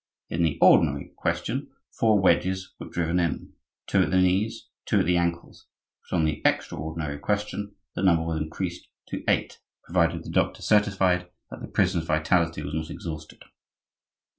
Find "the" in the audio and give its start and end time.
0.41-0.57, 4.09-4.17, 5.05-5.15, 6.25-6.41, 7.93-8.01, 10.23-10.31, 11.61-11.67